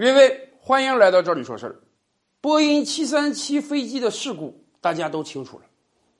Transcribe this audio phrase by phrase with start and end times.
[0.00, 1.76] 各位，欢迎来到这里说事儿。
[2.40, 5.64] 波音七三七飞机的事故大家都清楚了，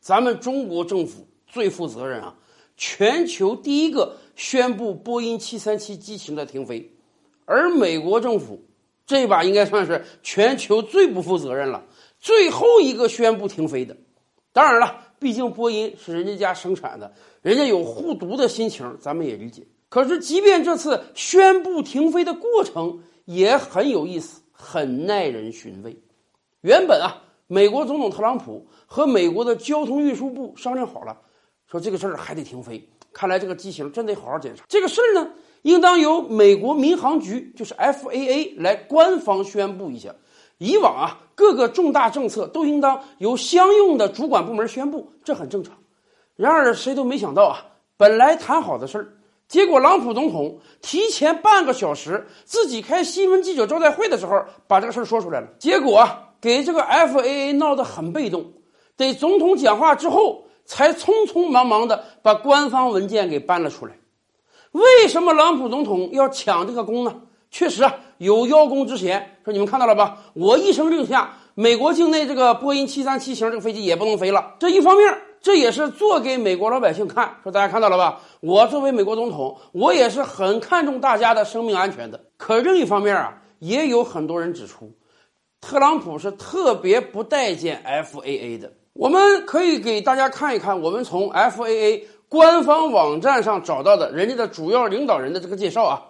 [0.00, 2.34] 咱们中国政府最负责任啊，
[2.78, 6.90] 全球第一个宣布波音七三七机型的停飞，
[7.44, 8.64] 而美国政府
[9.04, 11.84] 这把应该算是全球最不负责任了，
[12.18, 13.94] 最后一个宣布停飞的。
[14.54, 17.12] 当然了，毕竟波音是人家家生产的，
[17.42, 19.66] 人家有护犊的心情，咱们也理解。
[19.90, 25.96] 可是，即便这次宣布停飞的过程也很有意思，很耐人寻味。
[26.62, 31.16] 原本啊，美国总统特朗普和美国的交通运输部商量好了，
[31.70, 32.88] 说这个事儿还得停飞。
[33.12, 34.64] 看来这个机型真得好好检查。
[34.68, 35.30] 这个事儿呢，
[35.62, 40.14] 应当由美国民航局，就是 FAA 来官方宣布一下。
[40.58, 45.76] 以往啊，各个重大政策都应当由相应的主管部门宣布，这很正常。
[46.34, 47.66] 然而，谁都没想到啊，
[47.96, 49.15] 本来谈好的事儿，
[49.48, 55.46] 结果朗普总统提前半个小时自己开新闻记者招待会的时候，把这个事儿说出来了。
[55.58, 56.08] 结果，
[56.40, 58.52] 给这个 FAA 闹得很被动，
[58.96, 63.92] 得总统讲话之后，才匆匆忙忙的把官方文件给搬了出来。
[64.72, 67.22] 为什么朗普总统要抢这个功呢？
[67.48, 69.38] 确实啊，有邀功之嫌。
[69.44, 70.18] 说你们看到了吧？
[70.34, 74.56] 我一声令下，美国境内这个波音七三七型这个飞机也不能飞了。
[74.58, 77.36] 这一方面，这也是做给美国老百姓看。
[77.44, 78.20] 说大家看到了吧？
[78.40, 82.20] 我作为美国总统，我也是很看重大家的生命安全的。
[82.36, 84.90] 可另一方面啊，也有很多人指出，
[85.60, 88.72] 特朗普是特别不待见 FAA 的。
[88.92, 96.02] 我们可以给大家看一看，我们从 FAA 官方网站上找到的人家的主要领导人的这个介绍啊。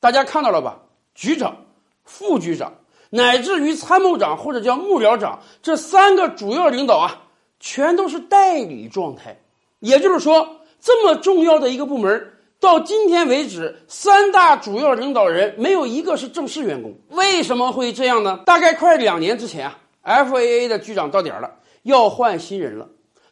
[0.00, 0.80] 大家看到了吧？
[1.14, 1.56] 局长、
[2.02, 2.72] 副局长，
[3.10, 7.22] 乃至于参谋长或者叫幕僚长，这三个主要领导啊，
[7.62, 9.40] 全都是代理状态。
[9.78, 16.92] 也就是说，这么重要的一个部门，到今天为止，三大主要领导人没有一个是正式员工。
[17.10, 18.40] 为什么会这样呢？
[18.44, 21.50] 大概快两年之前啊，FAA 的局长到点了，
[21.84, 22.88] 要换新人了。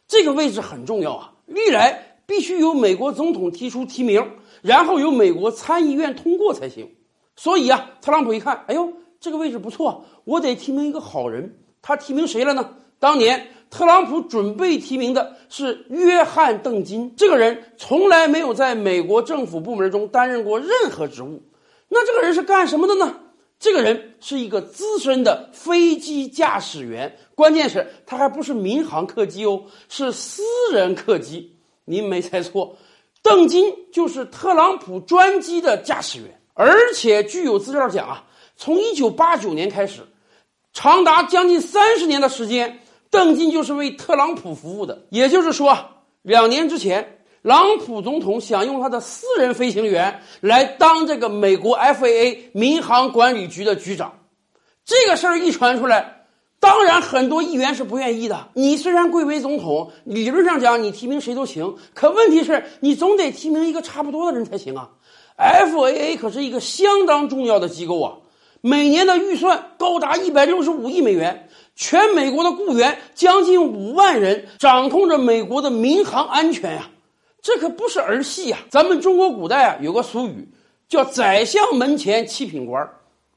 [0.07, 4.31] 这个位置很重要啊，历来必须由美国总统提出提名。
[4.61, 6.87] 然后由美国参议院通过才行，
[7.35, 11.57] 所以啊，特朗普一看，哎呦，这个位置不错，我得提名一个好人。
[11.81, 12.75] 他提名谁了呢？
[12.99, 21.41] 当年特朗普准备提名的是约翰·邓金，这个人从来没有在美国政府部门中担任过任何职务。
[21.87, 23.15] 那这个人是干什么的呢？
[23.59, 30.41] 这个人是一个资深的飞机驾驶员，关键是他还不是民航客机哦，是私
[30.73, 31.55] 人客机。
[31.85, 32.75] 您没猜错。
[33.23, 38.25] 邓金就是特朗普专机的驾驶员，而且据有资料讲啊，
[38.57, 40.01] 从一九八九年开始，
[40.73, 42.80] 长达将近三十年的时间，
[43.11, 45.03] 邓金就是为特朗普服务的。
[45.09, 45.77] 也就是说，
[46.23, 54.13] 两年之前，朗普总统想用他的私人飞行员来当这个美国 FAA 民航管理局的局长，
[54.85, 56.17] 这个事儿一传出来。
[56.59, 58.49] 当然，很多议员是不愿意的。
[58.53, 64.91] 你虽然贵为总统，理论上讲你提名谁都行，可问题是你总得提名一个差不多的人才行啊。
[65.37, 68.13] FAA 可是一个相当重要的机构啊，
[68.61, 76.89] 每年的预算高达一百六十五亿美元，全美国的雇员将近五万人，掌控着美国的民航安全呀，
[77.41, 78.57] 这可不是儿戏呀。
[78.69, 80.47] 咱们中国古代啊有个俗语，
[80.87, 82.87] 叫“宰相门前七品官”，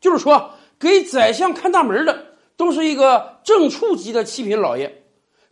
[0.01, 2.27] 就是说给宰相看大门的。
[2.57, 5.03] 都是一个正处级的七品老爷，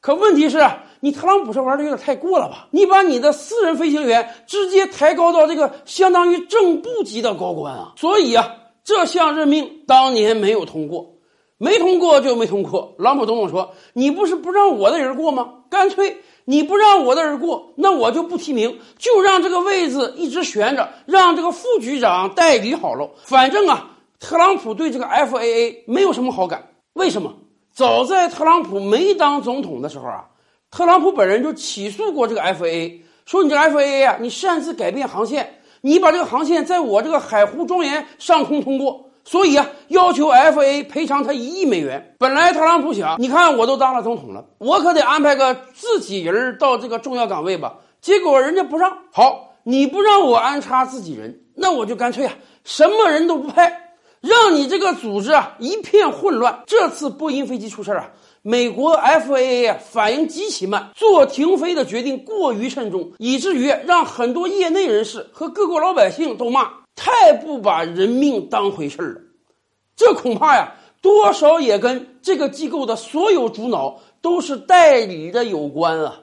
[0.01, 0.65] 可问题是，
[1.01, 2.69] 你特朗普这玩的有点太过了吧？
[2.71, 7.93] 你把你的私人飞行员直接抬高到这个相当于正部级的高官啊！
[7.97, 8.55] 所以啊，
[8.85, 11.15] 这项任命当年没有通过，
[11.59, 12.95] 没通过就没通过。
[12.97, 15.55] 特朗普总统说：“你不是不让我的人过吗？
[15.71, 23.11] 干脆你不让我的人过，那我就不提名，就让这个位子一直悬着，让这个副局长代理好了。
[23.25, 27.35] 反正啊，特朗普对这个 FAA 没有什么好感。”为什么？
[27.73, 30.27] 早在特朗普没当总统的时候啊，
[30.71, 42.15] 特朗普本人就起诉过这个 FAA，说你这个 FAA 啊，你擅自改变航线，你把这个航线在我这个海湖庄园上空通过，所以啊，要求 FA 赔偿他一亿美元。
[42.19, 47.75] 本来特朗普想，你看我都当了总统了，我可得安排个自己人到这个重要岗位吧。
[48.01, 52.33] 结果人家不让，好，你不让我安插自己人，那我就干脆啊，
[52.65, 53.81] 什么人都不派。
[54.21, 56.63] 让你这个组织啊一片混乱。
[56.65, 58.11] 这次波音飞机出事啊，
[58.45, 69.21] 美国 FAA 啊反应极其慢，做停飞的决定过于慎重，以至于让很多业内人士和各国老百姓都骂太不把人命当回事了。
[69.95, 76.21] 这恐怕呀，多少也跟这个机构的所有主脑都是代理的有关啊。